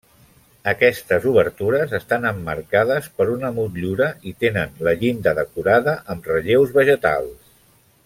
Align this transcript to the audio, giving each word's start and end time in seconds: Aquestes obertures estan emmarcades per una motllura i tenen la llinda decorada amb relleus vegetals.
Aquestes 0.69 1.27
obertures 1.31 1.93
estan 1.97 2.25
emmarcades 2.31 3.11
per 3.19 3.29
una 3.35 3.53
motllura 3.59 4.09
i 4.33 4.37
tenen 4.47 4.75
la 4.89 4.97
llinda 5.05 5.35
decorada 5.43 5.99
amb 6.15 6.35
relleus 6.35 6.77
vegetals. 6.83 7.59